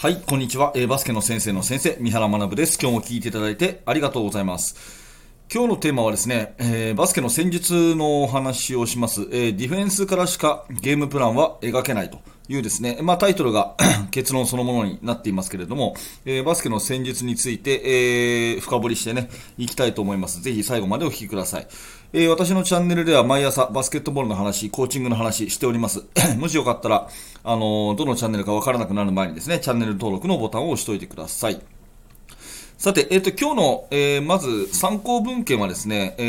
[0.00, 0.72] はい、こんにちは。
[0.74, 2.78] えーバスケの先生の先生、三原学です。
[2.80, 4.74] 今日も聞いていただいてありがとうございます。
[5.52, 9.28] 今日のテーマはですね、えーバスケの戦術のお話をします。
[9.30, 12.18] えーディフェンスからしかゲームプランは描けないと
[12.50, 13.76] いうですね、まあタイトルが
[14.10, 20.42] 結論そのものになっていますけれども、えーバスケの戦術について、えー深掘りしてね、いきたいと思います。
[20.42, 21.68] ぜひ最後までお聞きください。
[22.12, 26.02] えー私のチャンネルでは毎朝バスケットボールの話、コーチングの話しております。
[26.38, 27.08] もしよかったら、
[27.44, 31.60] あのどのチャンネルかわからなくなる前にですね、チャンネル登録のボタンを押しておいてください。
[32.80, 36.22] さて、えっ、と、今日の、えーまず参考文献はですね、え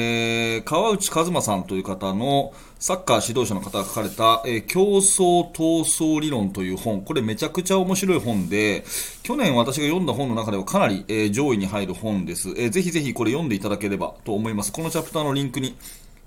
[0.58, 7.04] ー川内和馬さんという方のサッカー指導者の方が書かれた、えー競争闘争理論という本。
[7.04, 8.84] これめちゃくちゃ面白い本で、
[9.24, 12.50] 去年私が読んだ本の中ではかなり、えー上位に入る本です。
[12.50, 14.74] えーぜひぜひこれ読んでいただければと思います。
[14.74, 15.78] このチャプターのリンクに、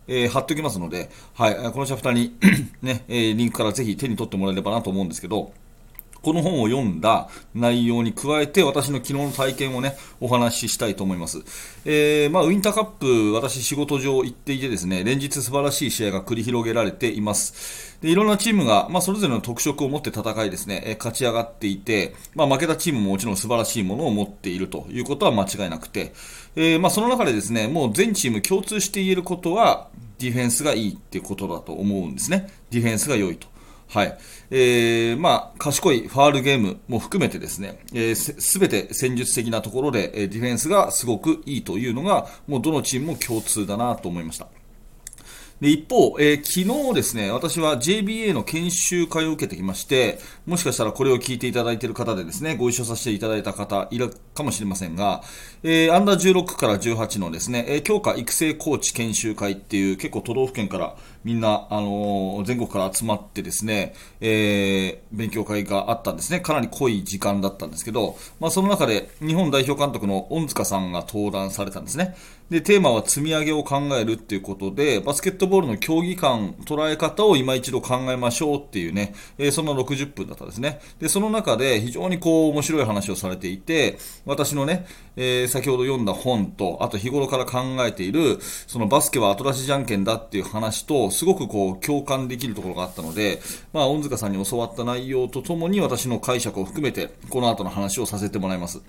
[0.08, 2.34] えー貼っておきますので、はい、このチャプターに
[2.80, 5.52] ね、えリンクからぜひ手に取ってもらえればなと思うんですけど、
[6.24, 11.42] この本を読んだ内容に加えて、私の昨日の体験をね、お話ししたいと思います。
[11.84, 17.94] えー、まあ、ウィンターカップ、私仕事上行っていてですね、連日素晴らしい試合が繰り広げられています。
[18.00, 26.12] で、いろんなチームが、まあ、それぞれの特色を持って戦いですね、え勝ち上がっていて、まあ、負けたチームももちろん素晴らしいものを持っているということは間違いなくて、
[26.56, 29.88] えー、まあ、その中でですね、もう全チーム共通して言えることは、
[30.18, 32.48] ディフェンスがいいっていうことだと思うんですね。
[32.70, 33.53] ディフェンスが良いと。
[33.88, 34.18] はい。
[34.50, 44.48] えー、まあ、賢いファールゲームも含めてですね、えーす、べて戦術的なところで、えーディフェンスがすごくいいというのが、もうどのチームも共通だなと思いました。
[45.64, 55.22] で一方、えー昨日ですね、私は JBA の研修会を受けてきまして、もしかしたらこれを聞いていただいている方でですね、ご一緒させていただいた方いるかもしれませんが、
[55.62, 66.40] えーアンダー16から18のですね、えー強化育成コーチ研修会っていう結構都道府県からみんな、あのー全国から集まってですね、えー勉強会があったんですね。
[66.40, 72.14] かなり濃い時間だったんですけど、まあその中で日本代表監督の恩塚さんが登壇されたんですね。
[72.50, 80.80] で、テーマは積み上げを考えるっていうことで、バスケットボールの競技感、捉え方を今一度考えましょうっていうね、えーそんな60分だったんですね。
[81.00, 93.40] で、その中で非常にこう面白い話をされていて、私のね、えー先ほど読んだ本と、あと日頃から考えている、そのバスケは後出しじゃんけんだっていう話と、すごくこう共感できるところがあったので、
[93.72, 98.82] まあ、恩塚さんに教わった内容とともに私の解釈を含めて、この後の話をさせてもらいます。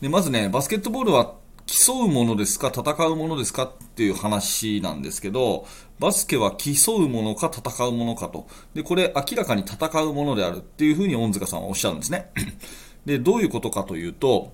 [0.00, 1.34] でまずね、バスケットボールは
[1.66, 5.66] 競うものですか、戦うものですかっていう話なんですけど、
[5.98, 8.46] バスケは競うものか戦うものかと。
[8.74, 12.30] で、これ明らかに戦うものであるっていうふうに恩塚さんはおっしゃるんですね。
[13.04, 14.52] で、どういうことかというと、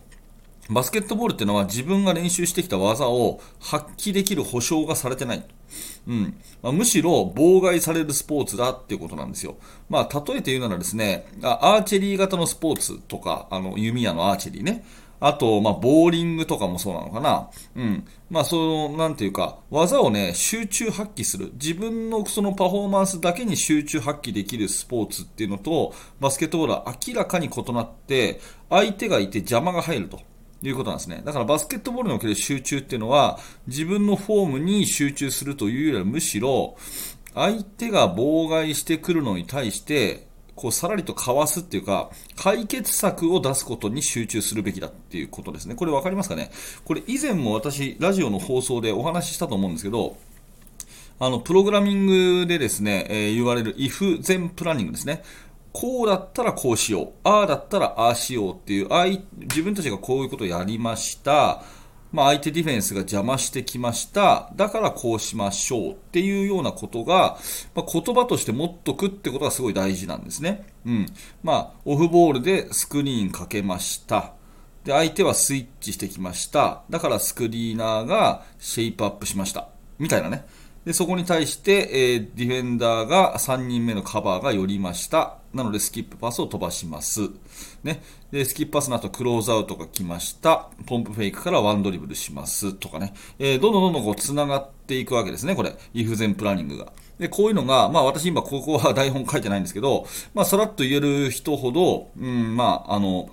[0.71, 5.44] バスケットボールっていうのは自分が練習してきた技を発揮できる保証がされてない。
[6.06, 9.56] うんまあ、むしろ妨害されるスポーツだっていうことなんですよ。
[9.89, 14.84] まあ、例えて言うならですね、アーチェリー型のスポーツとか、あの、弓矢のアーチェリーね。
[15.25, 17.49] あと、まあ、ボーリングとかもそうなのかな。
[17.77, 18.05] うん。
[18.28, 21.53] まあ、その、なんていうか、技をね、集中発揮する。
[21.55, 30.19] 自分のそのパフォーマンスだけに集中発揮できるスポーツっていうのと、バスケットボールは明らかに異なって、相手がいて邪魔が入ると。
[30.65, 31.22] いうことなんですね。
[31.25, 33.38] だからバスケットボールにおける集中っていうのは、
[33.69, 36.77] 自分のフォームに集中するというよりはむしろ、
[37.34, 45.75] 相手が妨害してくるのに対して、こうさらりとかわすっていうか、解決策を出すことに集中するべきだっていうことですね。
[45.75, 46.51] これ分かりますかね？
[46.85, 50.17] これ以前も私、ラジオの放送でお話ししたと思うんですけど、
[51.19, 52.07] あの、プログラミン
[52.41, 55.23] グでですね、えー言われる if 全プランニングですね。
[55.73, 57.12] こうだったらこうしよう。
[57.25, 61.62] ああだったらああしようっていう、あい自分たちがこういうことをやりました。
[62.12, 64.50] まあ、相手ディフェンスが邪魔してきました。
[64.55, 67.39] だからこうしましょうっていうようなことが、
[67.75, 70.67] まあ、言葉として持っとくってことがすごい大事なんですね。
[70.84, 71.06] うん。
[71.43, 74.34] まあ、オフボールでスクリーンかけました。
[74.84, 76.83] で、相手はスイッチしてきました。
[76.91, 79.69] だからスクリーナーがシェイプアップしました。
[79.99, 80.44] みたいなね。
[80.84, 85.39] で、そこに対して、えーディフェンダーが3人目のカバーが寄りました。
[85.55, 87.31] なので、スキップパスを飛ばします。
[87.82, 88.03] ね。
[88.31, 90.71] で、スキップパスの後、クローズアウトが来ました。
[90.87, 92.73] ポンプフェイクからワンドリブルします。
[92.73, 93.15] とかね。
[93.38, 95.55] えーどんどんどんどんこう、繋がっていくわけですね。
[95.55, 95.76] これ。
[95.94, 96.93] イフゼンプランニングが。
[97.19, 103.29] で、こういうのが、まあ私今ここは台本書いてないんですけど、まあさらっと言える人ほど、うん、まああの、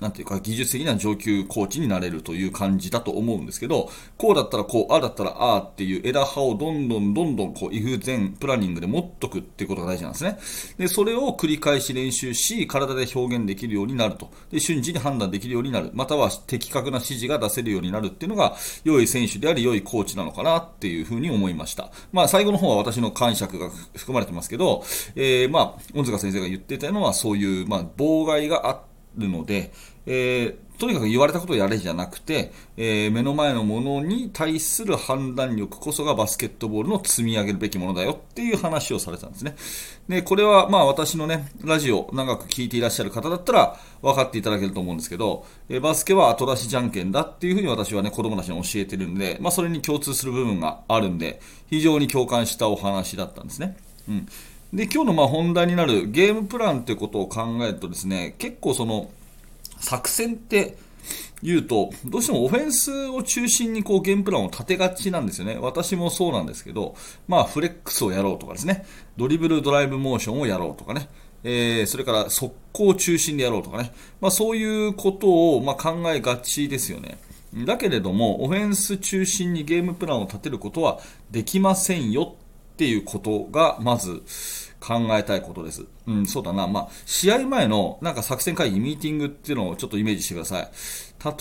[0.00, 10.38] なんていうか、技術的な上級コーチになれるという感じだと思うんですけど、こうだったらこう、ああだったらああっていう枝葉をどんどんどんどんこう、イフ前プランニングで持っとくっていうことが大事なんですね。
[10.78, 14.30] で、それを繰り返し練習し、体で表現できるようになると。
[14.50, 15.90] で、瞬時に判断できるようになる。
[15.94, 21.90] または的確な指示が出せるようになるっていうのが、良い選手であり、良いコーチなのかなっていうふうに思いました。
[22.12, 24.84] まあ、最後の方は私の解釈が含まれてますけど、
[25.14, 28.85] えー、まあ、恩塚先生が言ってたのは、そういう、まあ、妨害があ
[29.16, 29.72] るので、
[30.06, 39.56] えー、とにかく言われたことをやれじゃなくて、えー、目の前のものに対する判断力こそがバスケットボールの積み上げるべきものだよっていう話をされたんですね。
[40.08, 53.76] で、これはまあ私のね、ラジオ長く聞いていらっしゃる方だったら分かっていただけると思うんですけど、えー、バスケは後出しじゃんけんだっていうふうに私はね、子供たちに教えてるんで、まあそれに共通する部分があるんで、非常に共感したお話だったんですね。
[54.08, 54.28] うん。
[54.72, 59.10] で、今日のまあ本題になるゲームプランということを考えるとですね、結構その、
[59.78, 60.76] 作戦って
[61.42, 65.58] 言うと、どうしてもオフェンスを中心にこうゲームプランを立てがちなんですよね。
[65.60, 66.96] 私もそうなんですけど、
[67.28, 68.86] まあフレックスをやろうとかですね、
[69.16, 71.08] ドリブルドライブモーションをやろうとかね、
[71.44, 77.18] えー、それから速攻中心でやろうとかね、まあそういうことをま考えがちですよね。
[77.64, 80.98] だけれども、オフェンス中心にゲームプランを立てることは
[81.30, 82.34] できませんよ
[82.74, 84.22] っていうことが、まず、
[84.86, 85.84] 考えたいことです。
[86.06, 86.68] うん、そうだな。
[86.68, 90.68] まあ、試合前のなんか作戦会議、ミーティングっていうのをちょっとイメージしてください。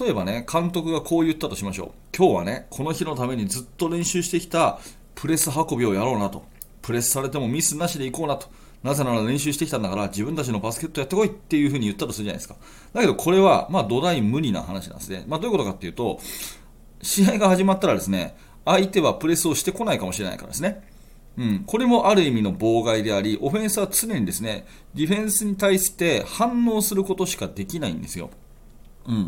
[0.02, 1.92] 例えばね、監督がこう言ったとしましょう。
[2.18, 4.80] 今日はね、この日のためにずっと練習してきた
[5.14, 6.44] プレス運びをやろうなと。
[6.82, 8.48] プレスされてもミスなしでいこうなと。
[8.84, 12.56] なぜなら練習してきたんだから自分たちのバスケットやってこいっていうふうに言ったとするじゃないですか。
[12.94, 15.24] だけどこれは、まあ土台無理な話なんですね。
[15.28, 16.20] まあどういうことかっていうと、
[17.02, 20.84] 試合が始まったらですね、相手はプレスをしてこないかもしれないからですね。
[21.38, 28.30] うん、これもある意味の妨害であり、オフェンスは常にですね、ディフェンスに対して反応することしかできないんですよ。
[29.08, 29.28] うん。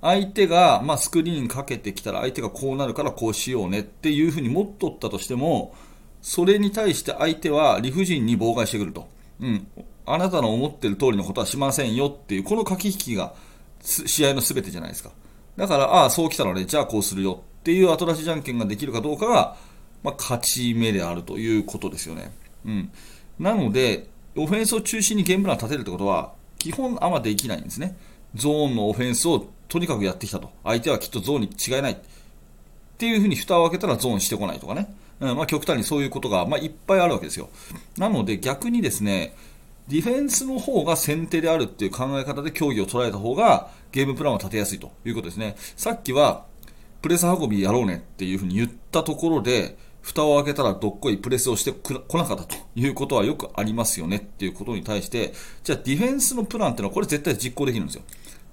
[0.00, 5.74] 相手が、まあ、スクリーンかけてきたら相手がこうなるからこうしようねっていうふうに持っとったとしても、
[6.22, 9.08] それに対して相手は理不尽に妨害してくると。
[9.40, 9.66] うん。
[10.06, 13.34] あなたの思ってる通りのことはしませんよっていう、この駆け引きが
[13.82, 15.10] 試合の全てじゃないですか。
[15.56, 19.56] だから、ああ、そう来たのね、じゃあこうするよっていう後出しじゃんけんができるかどうかが、
[20.02, 22.32] まあ、勝ち目であるということですよね。
[22.64, 22.90] うん。
[23.38, 27.96] なので、オフェンスを中心にゲームプランを立てるってことは、基本あんまできないんですね。
[28.34, 30.50] ゾーンのオフェンスをとにかくやってきたと。
[30.64, 31.92] 相手はきっとゾーンに違いない。
[31.92, 31.96] っ
[32.98, 34.92] ていうふうに蓋を開けたらゾーンしてこないとかね。
[35.20, 37.48] うん、まあ、極端にそういうことが、まあ、いっぱいあるわけですよ。
[37.96, 39.34] なので逆にですね、
[39.88, 45.56] ディフェンスの方が先手であるっていう考え方で競技を捉えた方がゲームプランを立てやすいということですね。
[45.76, 46.44] さっきは
[47.00, 55.34] プレス運びやろうねっていうふうに言ったところで、蓋を開けたらどっこいプレスをしてこなかったということはよくありますよねっていうことに対して、
[55.64, 58.02] じゃあディフェンスのプランっていうのはこれ絶対実行できるんですよ。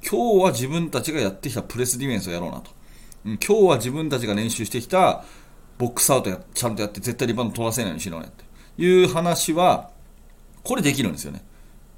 [0.08, 2.72] 今日は自分たちがやってきたプレスディフェンスをやろうなと。
[3.24, 5.24] 今日は自分たちが練習してきた
[5.78, 8.44] ボックスアウトやちゃんとやって絶対リバウンド取らせないようにしろねって
[8.82, 9.90] いう話は、
[10.64, 11.44] これできるんですよね。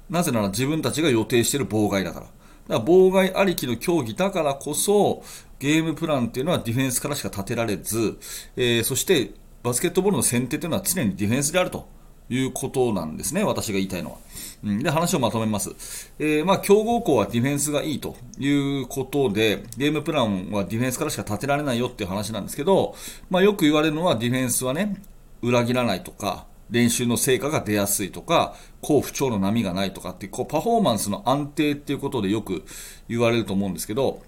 [0.08, 2.26] なぜなら自分たちが予定している妨害だから。
[2.68, 5.22] だから妨害ありきの競技だからこそ、
[5.58, 8.18] ゲームプランっていうのはディフェンスからしか立てられず、
[8.56, 9.32] えー、そして
[9.62, 11.88] バスケットボールの先手というのは常にディフェンスであると
[12.30, 14.18] いうことなんですね、私が言いたいのは。
[14.64, 16.12] うん、で、話をまとめます。
[16.18, 18.50] えー、まあ、強豪校はディフェンスがいいとい
[18.82, 22.94] うことで、ゲームプランはディフェンスからしか立てられないよっていう話なんですけど、
[23.30, 25.00] まあ、よく言われるのはディフェンスはね、
[25.42, 32.64] 裏切らないとか、練習の成果が出やすいとか、好不調の波がないとかって、こう、パフォーマンスの安定っていうことでよく
[33.08, 34.22] 言われると思うんですけど、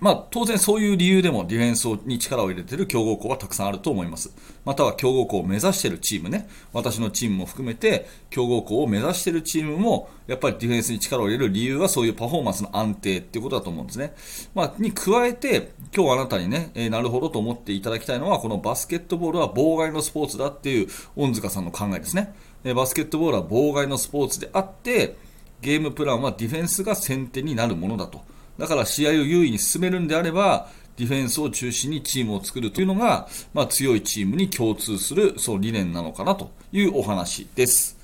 [0.00, 4.34] まあ、当然そういう理由でもディフェンスに力を入れている強豪校はたくさんあると思います。
[4.64, 14.14] または強豪校を目指しているチームね、私のチームも含めて強豪校を目指しているチームもやっぱりディフェンスに力を入れる理由はそういうパフォーマンスの安定っていうことだと思うんですね。
[14.54, 22.32] まあ、に加えて今日あなたにね、えー、なるほどと思っていただきたいのはこのバスケットボールは妨害のスポーツだっていう恩塚さんの考えですね
[22.64, 22.72] え。
[22.72, 25.16] バスケットボールは妨害のスポーツであって
[25.60, 28.22] ゲームプランはディフェンスが先手になるものだと。
[28.60, 37.98] だから試合を優位に進めるんであれば、ディフェンスを中心にチームを作るというのが、まあ、強いチームに共通するそう理念なのかなというお話です。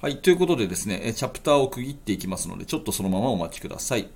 [0.00, 4.08] はい、ということでですね、チャプターを区切っていきますので、ちょっとそのままお待ちください。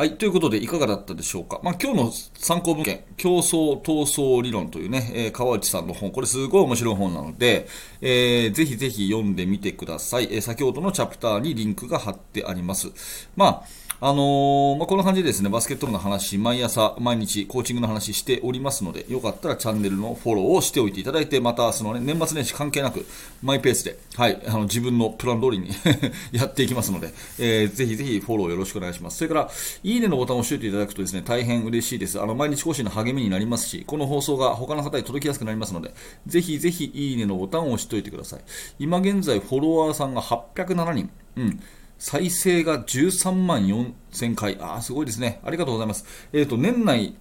[0.00, 0.16] はい。
[0.16, 1.60] ということで、いかがだったでしょうか？
[1.62, 7.68] まあ、今日の参考文献、競争闘争理論というね、えー、川内さんの本、これすごい面白い本なので、
[8.00, 10.28] えー、ぜひぜひ読んでみてください。
[10.32, 12.88] えー、先ほどのチャプターにリンクが貼ってあります。
[13.36, 13.64] まあ、
[14.02, 23.04] あのー、まあ、こんな感じでですね、バスケットの話、毎朝、毎日、コーチングの話しておりますので、よかったらチャンネルのフォローをしておいていただいて、また、そのね、年末年始関係なく、
[23.42, 25.68] マイペースで、はい、あの、自分のプラン通りに
[26.32, 29.18] やっていきますので、えー、ぜひぜひフォローよろしくお願いします。
[29.18, 29.50] それから、
[29.84, 32.18] いいねのボタンを押しておいていただくとですね、大変嬉しいです。
[32.22, 35.92] あの、毎日更新の励みになりますし、この放送が他の方に届きやすくなりますので、
[36.26, 38.40] ぜひぜひいいねのボタンを押しておいてください。
[38.78, 41.10] 今現在、フォロワーさんが807人。
[41.36, 41.60] うん。
[42.00, 44.58] 再生が13万4000回。
[44.58, 45.38] ああ、すごいですね。
[45.44, 46.04] ありがとうございます。
[46.32, 47.14] えっ、ー、と、年内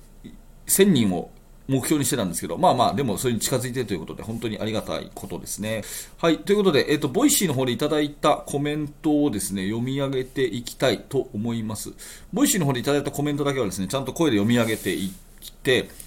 [0.65, 1.29] 1000人を
[1.67, 5.83] 目標にしてたんですけど、まあまあ、でもそれに近づいてるということで、本当にありがたいことですね。
[6.17, 11.91] はい、ということで、えっ、ー、と、ボイシーの方でいただいたコメントをですね、読み上げていきたいと思います。
[12.31, 15.28] ボイシーの方でいただいたコメントだけはですね、ちゃんと声で読み上げていって、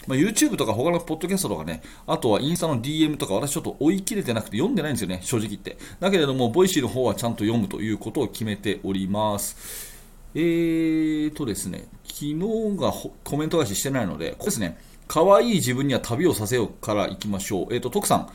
[0.06, 5.78] まあ、YouTube とか他のポッドキャストとかね、あとはインスタの DM とか私ちょっと追い切れてなくて読んでないんですよね、正直言って。
[6.00, 9.92] だけれども、ボイシーの方はちゃんと読むということを決めております。
[10.34, 12.36] えーとですね、昨日
[12.78, 12.92] が
[13.24, 17.74] コメント返ししてないので、ここですね、可愛い自分には旅をさせようから行きましょう。
[17.74, 18.30] えっ、ー、と、徳さん。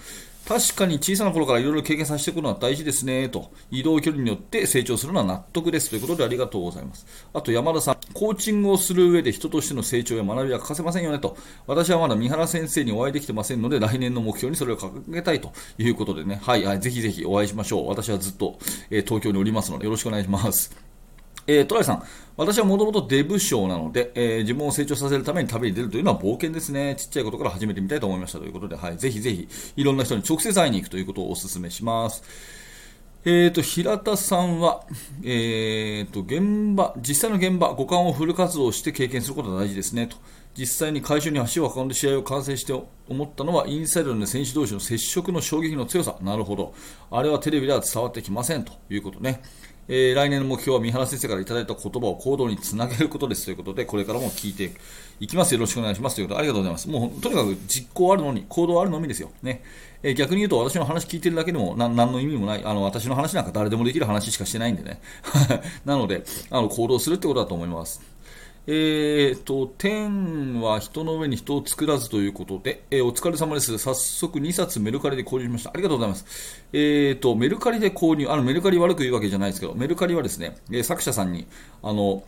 [0.47, 7.05] 確かに小さな頃からいろいろ経験させていくのは大事ですねと、移動距離によって成長するのは納得ですということでありがとうございます。
[7.33, 11.35] あと山田さん、コーチングをする上で人としての成長や学びは欠かせませんよねと、
[11.65, 17.89] 私はまだ三原先生にお会いできてませんので、来年の目標にそれを掲げたいということでね、はい、はい、ぜひぜひお会いしましょう。
[17.89, 18.57] 私はずっと、
[18.89, 20.86] えー、東京におりますので、よろしくお願いします。
[21.47, 22.03] えー、トライさん、
[22.35, 26.95] 私はもともとデブ症なので、えー、自分を成長させるために旅に出るというのは冒険ですね。
[26.97, 32.21] ちっちゃいことから始めてみたいと思いましたということで、はい、ぜひぜひ、いろんな人に直接会いに行くということをお勧めします。
[33.29, 34.85] えーと、平田さんは、
[35.21, 40.15] えーと、現場、実際の現場、五感をフル活動して経験することが大事ですねと。
[40.57, 46.15] 実際に会場に足を運んで試合を観戦して思ったのは、インサイドの選手同士の接触の衝撃の強さ。
[46.21, 46.73] なるほど。
[47.11, 49.41] あれはテレビでは伝わってきませんということね。
[49.89, 54.71] えー、来年の目標は三原先生からいただいた言葉を行動につなげることですということで、これからも聞いて
[55.19, 55.53] いきます。
[55.53, 56.89] よろしくお願いしますということで、ありがとうございます。
[56.89, 59.31] もう、とにかく実行あるのに、行動あるのみですよ。
[59.41, 59.63] ね。
[60.03, 62.63] えー、逆に言うと、私の話聞いてるだけでもな何の意味もない。
[62.65, 64.99] あの、私の話なんか誰でもできる話しかしてないんでね。
[65.85, 68.01] なので、あの、行動するってことだと思います。
[68.69, 73.77] えーと、天は人の上に人を作らずということで、えー、お疲れ様です。
[73.77, 75.71] 早速2冊メルカリで購入しました。
[75.73, 76.65] ありがとうございます。
[76.73, 81.47] えーと、メルカリで購入、あの、メルカリ悪く言うわけじゃないですけど、メルカリはですね、えー、作者さんに、
[81.81, 82.25] あの、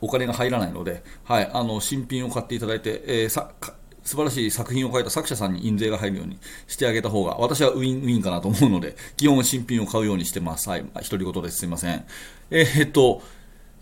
[0.00, 3.52] お金が入らないので、はい、あの、新品を買っていただいて、えー、さ、
[4.04, 10.70] 素晴らしい作品を書いた作者さんに印税が入るようにしてあげた方が、私はウィンウィンかなと思うので、基本新品を買うようにしてます。
[10.70, 10.84] はい。
[11.10, 11.58] 独り言です。
[11.58, 12.06] すいません。
[12.50, 13.20] えー、っと、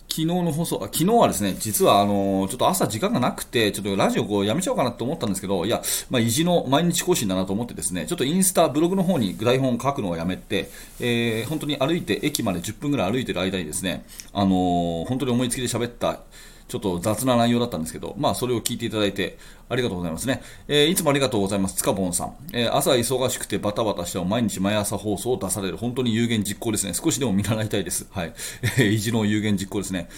[0.08, 10.70] 昨日の放送、あ昨日はですね、実はあのちょっと朝時間がなくて、ちょっとラジオこうやめちゃおうかなと思ったんですけど、いや、まあ、意地の毎日更新だなと思ってですね、ちょっとインスタ、ブログの方に台本を書くのをやめて、
[11.00, 16.20] えー、本当に歩いて、駅まで10分ぐらい歩いてる間にですね、あの本当に思いつきで喋った
[16.68, 20.42] ちょっと雑な内容だったんですけど、まあ、それを聞いていただいて、ありがとうございますね。
[20.68, 21.76] えー、いつもありがとうございます。
[21.76, 22.34] つかぼんさん。
[22.52, 25.76] えー、朝忙しくてバタバタしても毎日毎朝放送を出される。
[25.76, 26.94] 本当に有言実行ですね。
[26.94, 28.06] 少しでも見習いたいです。
[28.10, 28.32] はい。
[28.78, 30.08] えー、意地の有言実行ですね。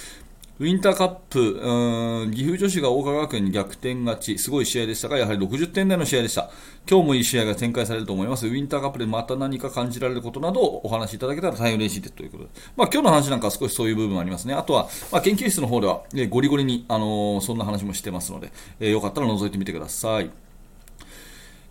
[0.60, 6.50] ウィンターカップ、うん岐阜女子が大川学園に逆転勝ち、すごい試合でしたが、やはり60点台の試合でした。
[6.90, 8.48] 今日もいい試合が展開されると思います。
[8.48, 12.50] ウィンターカップでまた何か感じられることなどをお話しいただけたら大変嬉しいですということで。
[12.76, 14.54] まあ今日の話なんかは少しそういう部分ありますね。
[14.54, 18.50] あとは、まあ、研究室の方では、えゴリゴリに、あのー、そんな話もしてますので、
[18.80, 20.28] えー、よかったら覗いてみてください。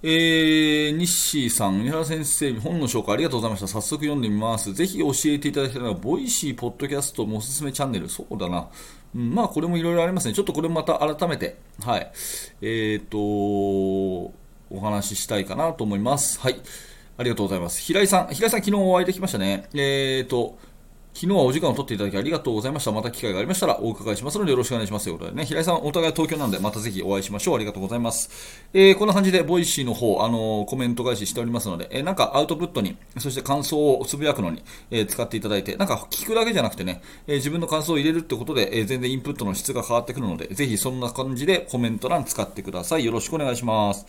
[0.03, 3.67] えー、ニッシーさん、三原先生、本の紹介ありがとうございました。
[3.67, 4.71] 早速読んでみます。
[4.71, 8.07] ぜひ教えていただきたいのは、ボイシー、ポッドキャストもおすすめチャンネル。
[8.07, 8.67] そうだな。
[9.15, 10.35] うん、まあ、これもいろいろありますね。
[10.35, 12.11] ちょっとこれもまた改めて、はい。
[12.61, 14.33] えっ、ー、と、お
[14.79, 16.39] 話ししたいかなと思います。
[16.41, 16.61] はい。
[17.17, 17.81] ありがとうございます。
[17.81, 19.67] 平井さん、平井さん、昨日お会いできましたね。
[19.73, 20.59] えっ、ー、と、
[21.17, 22.91] 昨日はお時間を取っていただきありがとうございました。
[22.91, 27.55] また機会がありましたらお伺いしますのでよろしくお願いしますということでね、平井さん、お互い東京なんでまたぜひお会いしましょう。
[27.55, 28.29] ありがとうございます。
[28.71, 43.05] えー、こんな感じで、ボイシーの方、あのー、コメント返ししておりますので、えー、なんかアウトプットに、そして感想をつぶやくのに、えー、使っていただいて、なんか聞くだけじゃなくてね、え、自分の感想を入れるってことで、え、全然インプットの質が変わってくるので、ぜひそんな感じでコメント欄使ってください。
[43.05, 44.05] よろしくお願いします。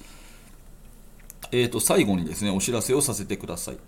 [1.52, 3.78] えっ、と、最後にですね、お知らせをさせてください。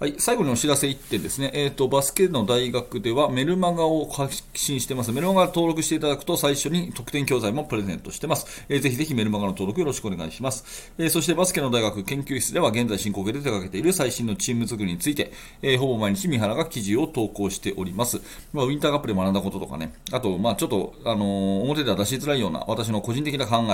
[0.00, 1.50] はい、最後にお知らせ1点ですね。
[1.52, 5.12] えっ、ー、と、バスケの大学ではメルマガを発信してます。
[5.12, 8.64] メルマガ登録していただくと最初に特典教材もプレゼントしてます。
[8.70, 10.90] えー、ぜひぜひメルマガの登録よろしくお願いします。
[10.96, 18.22] えー、そしてバスケの大学研究室では現在進行形で手掛けている最新のチーム作りについて、えー、ほぼ毎日三原が記事を投稿しております。
[18.54, 23.64] まあ、ウィンターカップで学んだこととかね、あと、まあちょっと、あの表では出しづらいような私の個人的な考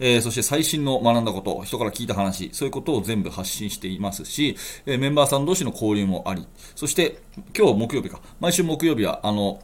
[0.00, 4.56] え、えそして最新の学んだこと、人から聞いた話、そういうことを全部発信していますし、
[4.86, 7.18] えメンバーさん同士の交流もあり、そして
[7.56, 9.60] 今日木曜日か、毎週木曜日は、あの、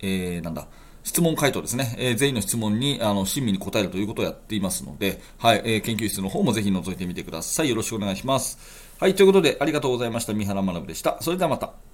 [0.00, 0.66] えー、なんだ、
[1.04, 7.68] 質問回答ですね、えー、全員の質問にあの親身に答えるということをやっていますので、はい、えー、研究室の方もぜひ覗いてみてください。
[7.68, 8.58] よろしくお願いします。
[9.00, 10.32] はい、ということで、ありがとうございました。
[10.32, 11.18] 三原学でした。
[11.20, 11.91] それではまた。